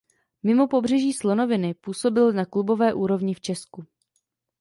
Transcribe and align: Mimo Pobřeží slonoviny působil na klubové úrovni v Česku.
Mimo 0.43 0.67
Pobřeží 0.67 1.13
slonoviny 1.13 1.73
působil 1.73 2.33
na 2.33 2.45
klubové 2.45 2.93
úrovni 2.93 3.33
v 3.33 3.41
Česku. 3.41 3.85